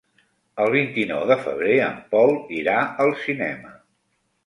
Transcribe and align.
El 0.63 0.71
vint-i-nou 0.75 1.27
de 1.33 1.37
febrer 1.43 1.77
en 1.91 2.01
Pol 2.17 2.35
irà 2.65 2.83
al 3.07 3.17
cinema. 3.27 3.81